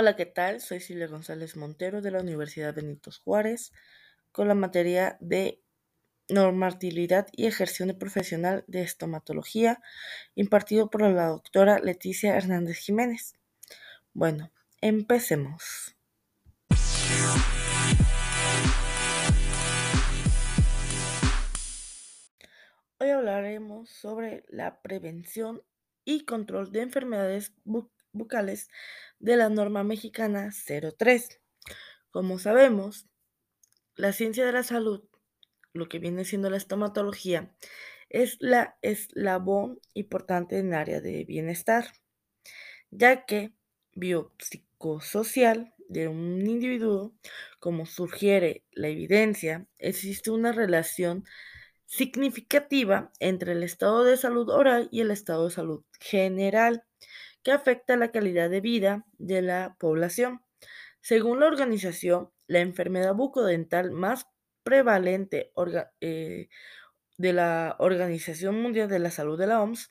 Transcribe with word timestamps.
Hola, 0.00 0.14
¿qué 0.14 0.26
tal? 0.26 0.60
Soy 0.60 0.78
Silvia 0.78 1.08
González 1.08 1.56
Montero 1.56 2.00
de 2.00 2.12
la 2.12 2.20
Universidad 2.20 2.72
Benito 2.72 3.10
Juárez 3.24 3.72
con 4.30 4.46
la 4.46 4.54
materia 4.54 5.16
de 5.18 5.60
normatividad 6.28 7.26
y 7.32 7.46
ejerción 7.46 7.98
profesional 7.98 8.62
de 8.68 8.82
estomatología 8.82 9.82
impartido 10.36 10.88
por 10.88 11.02
la 11.02 11.26
doctora 11.26 11.80
Leticia 11.80 12.36
Hernández 12.36 12.78
Jiménez. 12.78 13.34
Bueno, 14.12 14.52
empecemos. 14.80 15.96
Hoy 23.00 23.10
hablaremos 23.10 23.90
sobre 23.90 24.44
la 24.46 24.80
prevención 24.80 25.60
y 26.04 26.24
control 26.24 26.70
de 26.70 26.82
enfermedades 26.82 27.52
bucales 28.18 28.68
de 29.18 29.36
la 29.36 29.48
norma 29.48 29.84
mexicana 29.84 30.50
03. 30.50 31.40
Como 32.10 32.38
sabemos, 32.38 33.06
la 33.96 34.12
ciencia 34.12 34.44
de 34.44 34.52
la 34.52 34.62
salud, 34.62 35.04
lo 35.72 35.88
que 35.88 35.98
viene 35.98 36.24
siendo 36.24 36.50
la 36.50 36.56
estomatología, 36.56 37.54
es 38.08 38.36
la 38.40 38.76
eslabón 38.82 39.80
importante 39.94 40.58
en 40.58 40.68
el 40.68 40.74
área 40.74 41.00
de 41.00 41.24
bienestar, 41.24 41.92
ya 42.90 43.26
que 43.26 43.52
biopsicosocial 43.94 45.74
de 45.88 46.08
un 46.08 46.46
individuo, 46.46 47.14
como 47.58 47.86
sugiere 47.86 48.64
la 48.72 48.88
evidencia, 48.88 49.66
existe 49.78 50.30
una 50.30 50.52
relación 50.52 51.24
significativa 51.86 53.10
entre 53.18 53.52
el 53.52 53.62
estado 53.62 54.04
de 54.04 54.16
salud 54.16 54.50
oral 54.50 54.88
y 54.92 55.00
el 55.00 55.10
estado 55.10 55.46
de 55.46 55.54
salud 55.54 55.84
general 56.00 56.84
que 57.42 57.52
afecta 57.52 57.96
la 57.96 58.10
calidad 58.10 58.50
de 58.50 58.60
vida 58.60 59.04
de 59.18 59.42
la 59.42 59.76
población. 59.78 60.42
Según 61.00 61.40
la 61.40 61.46
organización, 61.46 62.30
la 62.46 62.60
enfermedad 62.60 63.14
bucodental 63.14 63.90
más 63.92 64.26
prevalente 64.62 65.52
eh, 66.00 66.48
de 67.16 67.32
la 67.32 67.76
Organización 67.78 68.60
Mundial 68.60 68.88
de 68.88 68.98
la 68.98 69.10
Salud 69.10 69.38
de 69.38 69.46
la 69.46 69.62
OMS, 69.62 69.90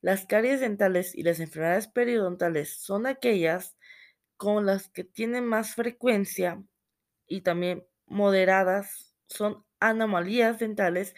las 0.00 0.26
caries 0.26 0.60
dentales 0.60 1.14
y 1.14 1.22
las 1.22 1.40
enfermedades 1.40 1.88
periodontales 1.88 2.74
son 2.80 3.06
aquellas 3.06 3.76
con 4.36 4.66
las 4.66 4.88
que 4.88 5.04
tienen 5.04 5.44
más 5.44 5.74
frecuencia 5.74 6.62
y 7.26 7.42
también 7.42 7.86
moderadas 8.06 9.14
son 9.26 9.64
anomalías 9.80 10.58
dentales, 10.58 11.14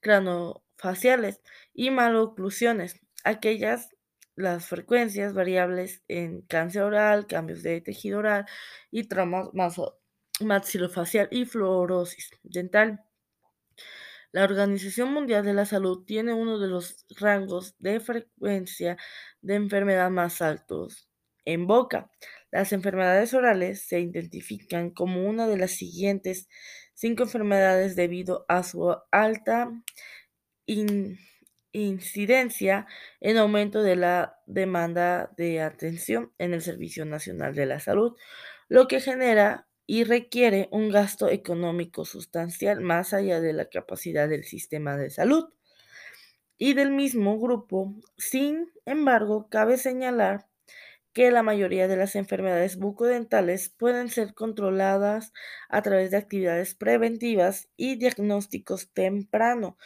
cranofaciales 0.00 1.40
y 1.72 1.90
maloclusiones, 1.90 3.00
aquellas 3.24 3.90
las 4.36 4.66
frecuencias 4.66 5.34
variables 5.34 6.02
en 6.08 6.42
cáncer 6.42 6.82
oral, 6.82 7.26
cambios 7.26 7.62
de 7.62 7.80
tejido 7.80 8.18
oral 8.20 8.46
y 8.90 9.04
trauma 9.04 9.50
maxilofacial 10.40 11.28
y 11.30 11.44
fluorosis 11.44 12.30
dental. 12.42 13.00
La 14.32 14.44
Organización 14.44 15.12
Mundial 15.12 15.44
de 15.44 15.52
la 15.52 15.66
Salud 15.66 16.04
tiene 16.06 16.32
uno 16.32 16.58
de 16.58 16.66
los 16.66 17.04
rangos 17.20 17.76
de 17.78 18.00
frecuencia 18.00 18.96
de 19.42 19.56
enfermedad 19.56 20.10
más 20.10 20.40
altos 20.40 21.10
en 21.44 21.66
boca. 21.66 22.10
Las 22.50 22.72
enfermedades 22.72 23.34
orales 23.34 23.86
se 23.86 24.00
identifican 24.00 24.90
como 24.90 25.28
una 25.28 25.46
de 25.46 25.58
las 25.58 25.72
siguientes 25.72 26.48
cinco 26.94 27.24
enfermedades 27.24 27.94
debido 27.94 28.46
a 28.48 28.62
su 28.62 28.96
alta 29.10 29.70
incidencia 31.72 32.86
en 33.20 33.36
aumento 33.38 33.82
de 33.82 33.96
la 33.96 34.40
demanda 34.46 35.32
de 35.36 35.60
atención 35.60 36.32
en 36.38 36.54
el 36.54 36.62
Servicio 36.62 37.04
Nacional 37.04 37.54
de 37.54 37.66
la 37.66 37.80
Salud, 37.80 38.16
lo 38.68 38.88
que 38.88 39.00
genera 39.00 39.68
y 39.86 40.04
requiere 40.04 40.68
un 40.70 40.90
gasto 40.90 41.28
económico 41.28 42.04
sustancial 42.04 42.80
más 42.80 43.12
allá 43.12 43.40
de 43.40 43.52
la 43.52 43.66
capacidad 43.66 44.28
del 44.28 44.44
sistema 44.44 44.96
de 44.96 45.10
salud. 45.10 45.52
Y 46.56 46.74
del 46.74 46.92
mismo 46.92 47.40
grupo, 47.40 47.94
sin 48.16 48.70
embargo, 48.86 49.48
cabe 49.50 49.76
señalar 49.78 50.46
que 51.12 51.30
la 51.30 51.42
mayoría 51.42 51.88
de 51.88 51.96
las 51.96 52.16
enfermedades 52.16 52.76
bucodentales 52.78 53.68
pueden 53.68 54.08
ser 54.08 54.34
controladas 54.34 55.32
a 55.68 55.82
través 55.82 56.10
de 56.10 56.16
actividades 56.16 56.74
preventivas 56.74 57.68
y 57.76 57.96
diagnósticos 57.96 58.92
temprano, 58.92 59.76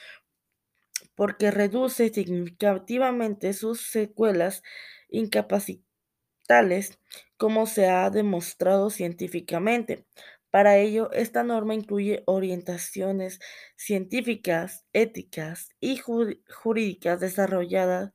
porque 1.17 1.51
reduce 1.51 2.11
significativamente 2.11 3.53
sus 3.55 3.83
secuelas 3.83 4.63
incapacitales, 5.11 6.99
como 7.37 7.67
se 7.67 7.89
ha 7.89 8.11
demostrado 8.11 8.91
científicamente. 8.91 10.07
Para 10.51 10.79
ello, 10.79 11.11
esta 11.13 11.43
norma 11.43 11.75
incluye 11.75 12.23
orientaciones 12.27 13.41
científicas, 13.77 14.87
éticas 14.93 15.71
y 15.81 15.99
jurídicas 15.99 17.21
desarrolladas, 17.21 18.13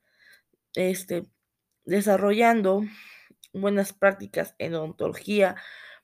este, 0.75 1.25
desarrollando 1.85 2.83
buenas 3.53 3.93
prácticas 3.93 4.55
en 4.59 4.75
odontología. 4.75 5.55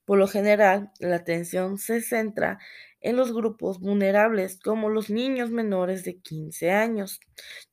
Por 0.05 0.19
lo 0.19 0.27
general, 0.27 0.91
la 0.99 1.17
atención 1.17 1.77
se 1.77 2.01
centra 2.01 2.59
en 3.01 3.15
los 3.15 3.33
grupos 3.33 3.79
vulnerables 3.79 4.59
como 4.59 4.89
los 4.89 5.09
niños 5.09 5.49
menores 5.51 6.03
de 6.03 6.19
15 6.19 6.71
años, 6.71 7.19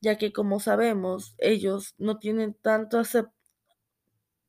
ya 0.00 0.16
que 0.18 0.32
como 0.32 0.60
sabemos, 0.60 1.34
ellos 1.38 1.94
no 1.98 2.18
tienen 2.18 2.54
tanto, 2.54 3.02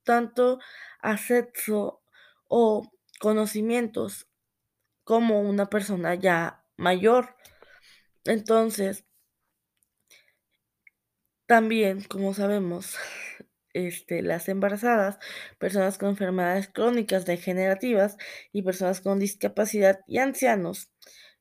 tanto 0.03 0.59
acceso 1.01 2.01
o 2.47 2.89
conocimientos 3.19 4.27
como 5.03 5.41
una 5.41 5.67
persona 5.67 6.15
ya 6.15 6.63
mayor. 6.77 7.35
Entonces, 8.25 9.05
también, 11.45 12.03
como 12.03 12.33
sabemos, 12.33 12.95
este, 13.75 14.21
las 14.21 14.47
embarazadas, 14.49 15.19
personas 15.59 15.97
con 15.97 16.09
enfermedades 16.09 16.69
crónicas 16.69 17.25
degenerativas 17.25 18.17
y 18.53 18.61
personas 18.63 19.01
con 19.01 19.19
discapacidad 19.19 19.99
y 20.07 20.19
ancianos. 20.19 20.91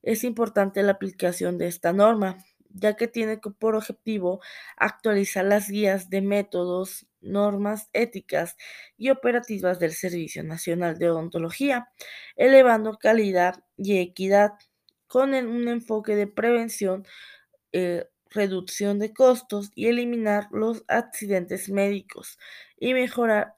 Es 0.02 0.24
importante 0.24 0.82
la 0.82 0.92
aplicación 0.92 1.58
de 1.58 1.68
esta 1.68 1.92
norma, 1.92 2.38
ya 2.70 2.96
que 2.96 3.06
tiene 3.06 3.38
por 3.38 3.76
objetivo 3.76 4.40
actualizar 4.76 5.44
las 5.44 5.70
guías 5.70 6.10
de 6.10 6.22
métodos, 6.22 7.06
normas 7.20 7.88
éticas 7.92 8.56
y 8.98 9.10
operativas 9.10 9.78
del 9.78 9.92
Servicio 9.92 10.42
Nacional 10.42 10.98
de 10.98 11.10
Odontología, 11.10 11.88
elevando 12.34 12.98
calidad 12.98 13.62
y 13.76 13.98
equidad 13.98 14.54
con 15.06 15.34
un 15.34 15.68
enfoque 15.68 16.16
de 16.16 16.26
prevención, 16.26 17.06
eh, 17.72 18.06
reducción 18.34 18.98
de 18.98 19.12
costos 19.12 19.70
y 19.74 19.86
eliminar 19.86 20.48
los 20.52 20.84
accidentes 20.88 21.68
médicos 21.68 22.38
y 22.78 22.94
mejorar 22.94 23.56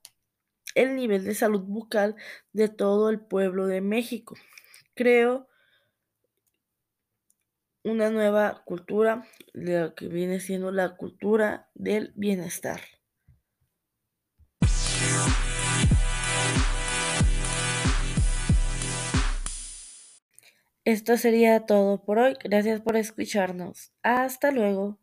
el 0.75 0.95
nivel 0.95 1.25
de 1.25 1.35
salud 1.35 1.63
bucal 1.63 2.17
de 2.53 2.69
todo 2.69 3.11
el 3.11 3.21
pueblo 3.21 3.67
de 3.67 3.81
México. 3.81 4.37
Creo 4.95 5.49
una 7.83 8.11
nueva 8.11 8.63
cultura, 8.65 9.27
lo 9.53 9.95
que 9.95 10.09
viene 10.09 10.41
siendo 10.41 10.73
la 10.73 10.97
cultura 10.97 11.71
del 11.75 12.13
bienestar. 12.17 12.81
Esto 20.87 21.19
sería 21.19 21.67
todo 21.67 22.03
por 22.03 22.19
hoy. 22.19 22.35
Gracias 22.43 22.81
por 22.81 22.97
escucharnos. 22.97 23.93
Hasta 24.03 24.53
luego. 24.53 24.99